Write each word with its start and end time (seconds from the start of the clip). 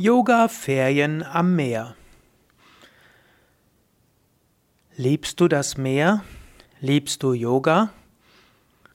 Yoga-Ferien 0.00 1.24
am 1.24 1.56
Meer. 1.56 1.96
Liebst 4.94 5.40
du 5.40 5.48
das 5.48 5.76
Meer? 5.76 6.22
Liebst 6.80 7.20
du 7.24 7.32
Yoga? 7.32 7.90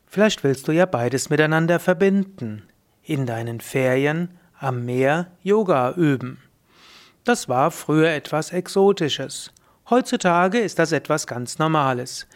Vielleicht 0.07 0.45
willst 0.45 0.65
du 0.65 0.71
ja 0.71 0.85
beides 0.85 1.29
miteinander 1.29 1.81
verbinden. 1.81 2.63
In 3.03 3.25
deinen 3.25 3.59
Ferien 3.59 4.29
am 4.57 4.85
Meer 4.85 5.27
Yoga 5.41 5.91
üben. 5.91 6.37
Das 7.25 7.49
war 7.49 7.71
früher 7.71 8.11
etwas 8.11 8.53
Exotisches. 8.53 9.51
Heutzutage 9.89 10.59
ist 10.59 10.79
das 10.79 10.93
etwas 10.93 11.27
ganz 11.27 11.59
Normales. 11.59 12.27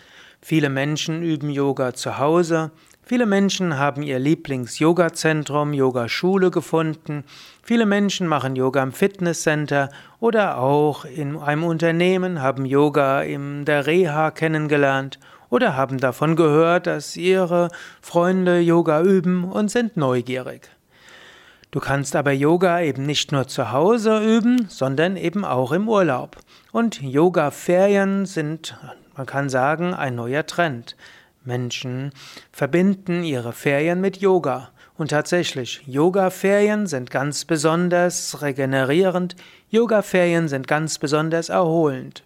Viele 0.41 0.67
Menschen 0.67 1.23
üben 1.23 1.49
Yoga 1.49 1.93
zu 1.93 2.17
Hause, 2.17 2.71
Viele 3.09 3.25
Menschen 3.25 3.77
haben 3.77 4.03
ihr 4.03 4.19
Lieblings-Yoga-Zentrum, 4.19 5.71
Yogaschule 5.71 6.51
gefunden. 6.51 7.23
Viele 7.63 7.85
Menschen 7.85 8.27
machen 8.27 8.57
Yoga 8.57 8.83
im 8.83 8.91
Fitnesscenter 8.91 9.91
oder 10.19 10.57
auch 10.57 11.05
in 11.05 11.37
einem 11.37 11.63
Unternehmen 11.63 12.41
haben 12.41 12.65
Yoga 12.65 13.21
in 13.21 13.63
der 13.63 13.87
Reha 13.87 14.31
kennengelernt 14.31 15.19
oder 15.49 15.77
haben 15.77 15.99
davon 15.99 16.35
gehört, 16.35 16.85
dass 16.85 17.15
ihre 17.15 17.69
Freunde 18.01 18.59
Yoga 18.59 19.01
üben 19.01 19.45
und 19.45 19.71
sind 19.71 19.95
neugierig. 19.95 20.69
Du 21.71 21.79
kannst 21.79 22.13
aber 22.13 22.33
Yoga 22.33 22.81
eben 22.81 23.03
nicht 23.03 23.31
nur 23.31 23.47
zu 23.47 23.71
Hause 23.71 24.19
üben, 24.19 24.65
sondern 24.67 25.15
eben 25.15 25.45
auch 25.45 25.71
im 25.71 25.87
Urlaub. 25.87 26.35
Und 26.73 27.01
Yoga-Ferien 27.01 28.25
sind, 28.25 28.77
man 29.15 29.25
kann 29.25 29.47
sagen, 29.47 29.93
ein 29.93 30.15
neuer 30.15 30.45
Trend. 30.45 30.97
Menschen 31.47 32.11
verbinden 32.51 33.23
ihre 33.23 33.53
Ferien 33.53 34.01
mit 34.01 34.17
Yoga. 34.17 34.69
Und 34.97 35.09
tatsächlich, 35.09 35.81
Yoga-Ferien 35.85 36.87
sind 36.87 37.11
ganz 37.11 37.45
besonders 37.45 38.41
regenerierend, 38.41 39.35
Yoga-Ferien 39.69 40.47
sind 40.47 40.67
ganz 40.67 40.97
besonders 40.99 41.49
erholend. 41.49 42.23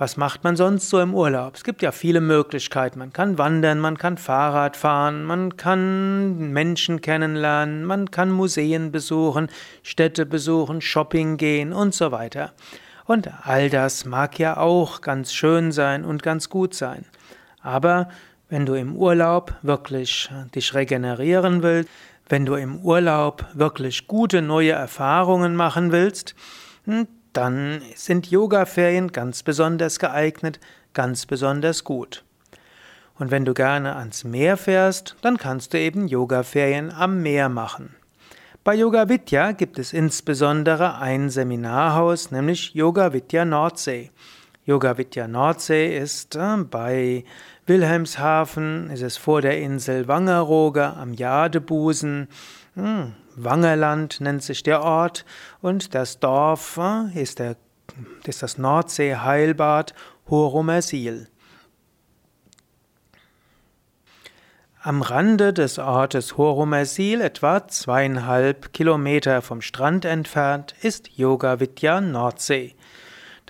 Was 0.00 0.16
macht 0.16 0.44
man 0.44 0.56
sonst 0.56 0.88
so 0.88 0.98
im 0.98 1.14
Urlaub? 1.14 1.56
Es 1.56 1.62
gibt 1.62 1.82
ja 1.82 1.92
viele 1.92 2.22
Möglichkeiten. 2.22 2.98
Man 2.98 3.12
kann 3.12 3.36
wandern, 3.36 3.80
man 3.80 3.98
kann 3.98 4.16
Fahrrad 4.16 4.74
fahren, 4.74 5.24
man 5.24 5.58
kann 5.58 6.52
Menschen 6.52 7.02
kennenlernen, 7.02 7.84
man 7.84 8.10
kann 8.10 8.30
Museen 8.30 8.92
besuchen, 8.92 9.50
Städte 9.82 10.24
besuchen, 10.24 10.80
Shopping 10.80 11.36
gehen 11.36 11.74
und 11.74 11.92
so 11.92 12.12
weiter. 12.12 12.52
Und 13.04 13.28
all 13.42 13.68
das 13.68 14.06
mag 14.06 14.38
ja 14.38 14.56
auch 14.56 15.02
ganz 15.02 15.34
schön 15.34 15.70
sein 15.70 16.06
und 16.06 16.22
ganz 16.22 16.48
gut 16.48 16.72
sein. 16.72 17.04
Aber 17.60 18.08
wenn 18.50 18.66
du 18.66 18.74
im 18.74 18.96
Urlaub 18.96 19.54
wirklich 19.62 20.28
dich 20.54 20.74
regenerieren 20.74 21.62
willst, 21.62 21.88
wenn 22.28 22.44
du 22.46 22.54
im 22.54 22.80
Urlaub 22.80 23.46
wirklich 23.54 24.06
gute 24.06 24.42
neue 24.42 24.72
Erfahrungen 24.72 25.56
machen 25.56 25.92
willst, 25.92 26.34
hm, 26.84 27.08
dann 27.32 27.80
sind 27.94 28.30
Yoga-Ferien 28.30 29.12
ganz 29.12 29.42
besonders 29.42 29.98
geeignet, 29.98 30.58
ganz 30.94 31.26
besonders 31.26 31.84
gut. 31.84 32.24
Und 33.18 33.30
wenn 33.30 33.44
du 33.44 33.54
gerne 33.54 33.96
ans 33.96 34.24
Meer 34.24 34.56
fährst, 34.56 35.16
dann 35.22 35.36
kannst 35.36 35.72
du 35.72 35.78
eben 35.78 36.08
Yoga-Ferien 36.08 36.90
am 36.90 37.22
Meer 37.22 37.48
machen. 37.48 37.94
Bei 38.64 38.74
Yoga 38.74 39.08
Vidya 39.08 39.52
gibt 39.52 39.78
es 39.78 39.92
insbesondere 39.92 40.98
ein 40.98 41.30
Seminarhaus, 41.30 42.30
nämlich 42.30 42.74
Yoga 42.74 43.12
Vidya 43.12 43.44
Nordsee. 43.44 44.10
Yoga 44.66 44.98
Vidya 44.98 45.26
Nordsee 45.26 45.96
ist 45.96 46.36
äh, 46.36 46.56
bei 46.58 47.24
Wilhelmshaven, 47.66 48.90
ist 48.90 49.02
es 49.02 49.16
vor 49.16 49.40
der 49.40 49.58
Insel 49.58 50.06
Wangerooge 50.06 50.84
am 50.84 51.14
Jadebusen. 51.14 52.28
Hm, 52.74 53.14
Wangerland 53.36 54.20
nennt 54.20 54.42
sich 54.42 54.62
der 54.62 54.82
Ort 54.82 55.24
und 55.62 55.94
das 55.94 56.20
Dorf 56.20 56.78
äh, 56.78 57.20
ist, 57.22 57.38
der, 57.38 57.56
ist 58.24 58.42
das 58.42 58.58
Nordsee-Heilbad 58.58 59.94
Horomersil. 60.28 61.28
Am 64.82 65.00
Rande 65.00 65.52
des 65.54 65.78
Ortes 65.78 66.36
Horomersil, 66.36 67.22
etwa 67.22 67.66
zweieinhalb 67.66 68.72
Kilometer 68.72 69.40
vom 69.40 69.62
Strand 69.62 70.04
entfernt, 70.04 70.74
ist 70.82 71.16
Yoga 71.16 71.60
Vidya 71.60 72.00
Nordsee. 72.00 72.74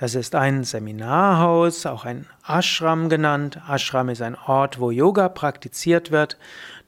Das 0.01 0.15
ist 0.15 0.35
ein 0.35 0.65
Seminarhaus, 0.65 1.85
auch 1.85 2.07
ein 2.07 2.25
Ashram 2.49 3.11
genannt. 3.11 3.61
Ashram 3.69 4.09
ist 4.09 4.23
ein 4.23 4.35
Ort, 4.47 4.81
wo 4.81 4.91
Yoga 4.91 5.29
praktiziert 5.29 6.11
wird. 6.11 6.39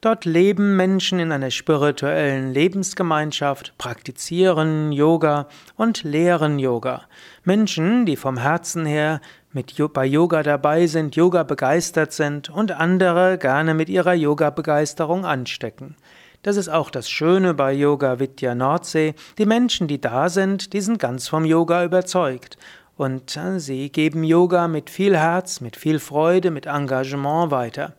Dort 0.01 0.25
leben 0.25 0.75
Menschen 0.75 1.19
in 1.19 1.31
einer 1.31 1.51
spirituellen 1.51 2.51
Lebensgemeinschaft, 2.51 3.77
praktizieren 3.77 4.91
Yoga 4.91 5.47
und 5.75 6.01
lehren 6.01 6.57
Yoga. 6.57 7.03
Menschen, 7.43 8.07
die 8.07 8.15
vom 8.15 8.37
Herzen 8.37 8.83
her 8.83 9.21
mit 9.51 9.75
bei 9.93 10.05
Yoga 10.07 10.41
dabei 10.41 10.87
sind, 10.87 11.15
Yoga 11.15 11.43
begeistert 11.43 12.13
sind 12.13 12.49
und 12.49 12.71
andere 12.71 13.37
gerne 13.37 13.75
mit 13.75 13.89
ihrer 13.89 14.15
Yoga 14.15 14.49
Begeisterung 14.49 15.23
anstecken. 15.23 15.97
Das 16.41 16.57
ist 16.57 16.67
auch 16.67 16.89
das 16.89 17.09
Schöne 17.09 17.53
bei 17.53 17.73
Yoga 17.73 18.19
Vidya 18.19 18.55
Nordsee. 18.55 19.13
Die 19.37 19.45
Menschen, 19.45 19.87
die 19.87 20.01
da 20.01 20.27
sind, 20.27 20.73
die 20.73 20.81
sind 20.81 20.97
ganz 20.97 21.29
vom 21.29 21.45
Yoga 21.45 21.85
überzeugt. 21.85 22.57
Und 22.95 23.39
sie 23.57 23.89
geben 23.89 24.23
Yoga 24.23 24.67
mit 24.67 24.89
viel 24.89 25.17
Herz, 25.17 25.61
mit 25.61 25.75
viel 25.75 25.99
Freude, 25.99 26.51
mit 26.51 26.67
Engagement 26.67 27.49
weiter. 27.49 27.93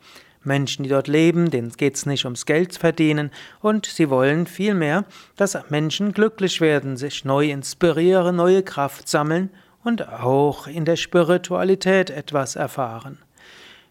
Menschen, 0.45 0.83
die 0.83 0.91
dort 0.91 1.09
leben, 1.09 1.51
denen 1.51 1.71
geht 1.71 1.97
es 1.97 2.07
nicht 2.07 2.25
ums 2.25 2.47
Geld 2.47 2.77
verdienen 2.77 3.31
und 3.61 3.87
sie 3.87 4.11
wollen 4.11 4.47
vielmehr, 4.47 5.05
dass 5.37 5.59
Menschen 5.71 6.13
glücklich 6.13 6.61
werden, 6.61 6.97
sich 6.97 7.25
neu 7.25 7.51
inspirieren, 7.51 8.37
neue 8.37 8.63
Kraft 8.63 9.09
sammeln 9.09 9.51
und 9.83 10.09
auch 10.09 10.67
in 10.67 10.85
der 10.85 10.97
Spiritualität 10.97 12.11
etwas 12.11 12.57
erfahren. 12.57 13.19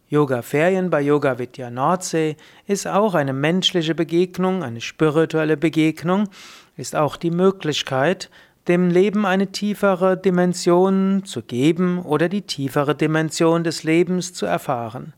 Yoga-Ferien 0.09 0.91
bei 0.91 1.01
Yoga 1.01 1.39
Vidya 1.39 1.71
Nordsee 1.71 2.35
ist 2.67 2.87
auch 2.87 3.15
eine 3.15 3.33
menschliche 3.33 3.95
Begegnung, 3.95 4.61
eine 4.63 4.81
spirituelle 4.81 5.57
Begegnung, 5.57 6.29
ist 6.77 6.95
auch 6.95 7.17
die 7.17 7.31
Möglichkeit, 7.31 8.29
dem 8.67 8.89
Leben 8.89 9.25
eine 9.25 9.47
tiefere 9.47 10.17
Dimension 10.17 11.23
zu 11.25 11.41
geben 11.41 12.01
oder 12.01 12.29
die 12.29 12.43
tiefere 12.43 12.95
Dimension 12.95 13.63
des 13.63 13.83
Lebens 13.83 14.33
zu 14.33 14.45
erfahren. 14.45 15.13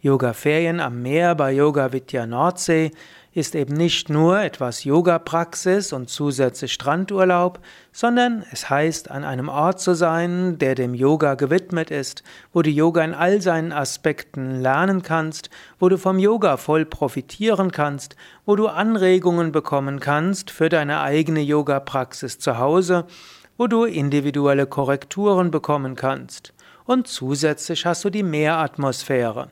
Yoga-Ferien 0.00 0.80
am 0.80 1.00
Meer 1.00 1.34
bei 1.34 1.52
Yoga 1.52 1.92
Vidya 1.92 2.26
Nordsee 2.26 2.90
ist 3.34 3.54
eben 3.54 3.74
nicht 3.74 4.10
nur 4.10 4.40
etwas 4.40 4.84
Yoga-Praxis 4.84 5.92
und 5.92 6.10
zusätzlich 6.10 6.72
Strandurlaub, 6.72 7.60
sondern 7.90 8.44
es 8.52 8.68
heißt, 8.68 9.10
an 9.10 9.24
einem 9.24 9.48
Ort 9.48 9.80
zu 9.80 9.94
sein, 9.94 10.58
der 10.58 10.74
dem 10.74 10.92
Yoga 10.92 11.34
gewidmet 11.34 11.90
ist, 11.90 12.22
wo 12.52 12.60
du 12.60 12.68
Yoga 12.68 13.02
in 13.02 13.14
all 13.14 13.40
seinen 13.40 13.72
Aspekten 13.72 14.60
lernen 14.60 15.02
kannst, 15.02 15.48
wo 15.78 15.88
du 15.88 15.96
vom 15.96 16.18
Yoga 16.18 16.58
voll 16.58 16.84
profitieren 16.84 17.72
kannst, 17.72 18.16
wo 18.44 18.54
du 18.54 18.68
Anregungen 18.68 19.50
bekommen 19.50 19.98
kannst 19.98 20.50
für 20.50 20.68
deine 20.68 21.00
eigene 21.00 21.40
Yoga-Praxis 21.40 22.38
zu 22.38 22.58
Hause, 22.58 23.06
wo 23.56 23.66
du 23.66 23.84
individuelle 23.84 24.66
Korrekturen 24.66 25.50
bekommen 25.50 25.94
kannst. 25.96 26.52
Und 26.84 27.08
zusätzlich 27.08 27.86
hast 27.86 28.04
du 28.04 28.10
die 28.10 28.24
Meeratmosphäre. 28.24 29.50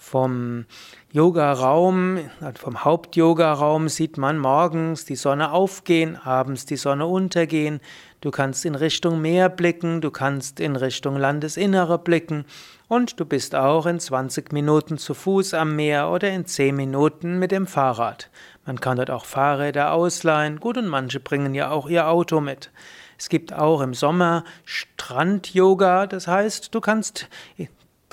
Vom 0.00 0.64
Yoga-Raum, 1.12 2.18
vom 2.54 2.84
Haupt-Yoga-Raum 2.84 3.90
sieht 3.90 4.16
man 4.16 4.38
morgens 4.38 5.04
die 5.04 5.14
Sonne 5.14 5.52
aufgehen, 5.52 6.16
abends 6.16 6.64
die 6.64 6.76
Sonne 6.76 7.04
untergehen. 7.04 7.80
Du 8.22 8.30
kannst 8.30 8.64
in 8.64 8.74
Richtung 8.74 9.20
Meer 9.20 9.50
blicken, 9.50 10.00
du 10.00 10.10
kannst 10.10 10.58
in 10.58 10.74
Richtung 10.74 11.16
Landesinnere 11.16 11.98
blicken 11.98 12.46
und 12.88 13.20
du 13.20 13.26
bist 13.26 13.54
auch 13.54 13.84
in 13.84 14.00
20 14.00 14.52
Minuten 14.52 14.96
zu 14.96 15.12
Fuß 15.12 15.52
am 15.52 15.76
Meer 15.76 16.08
oder 16.08 16.30
in 16.30 16.46
10 16.46 16.74
Minuten 16.74 17.38
mit 17.38 17.52
dem 17.52 17.66
Fahrrad. 17.66 18.30
Man 18.64 18.80
kann 18.80 18.96
dort 18.96 19.10
auch 19.10 19.26
Fahrräder 19.26 19.92
ausleihen. 19.92 20.60
Gut, 20.60 20.78
und 20.78 20.88
manche 20.88 21.20
bringen 21.20 21.54
ja 21.54 21.70
auch 21.70 21.90
ihr 21.90 22.08
Auto 22.08 22.40
mit. 22.40 22.70
Es 23.18 23.28
gibt 23.28 23.52
auch 23.52 23.82
im 23.82 23.92
Sommer 23.92 24.44
Strand-Yoga, 24.64 26.06
das 26.06 26.26
heißt, 26.26 26.74
du 26.74 26.80
kannst 26.80 27.28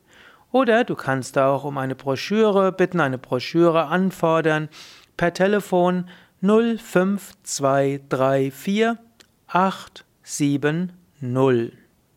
Oder 0.51 0.83
du 0.85 0.95
kannst 0.95 1.37
auch 1.37 1.63
um 1.65 1.77
eine 1.77 1.95
Broschüre 1.95 2.71
bitten, 2.71 3.01
eine 3.01 3.17
Broschüre 3.17 3.87
anfordern 3.87 4.69
per 5.17 5.33
Telefon 5.33 6.05
05234 6.41 8.93
870. 9.47 11.88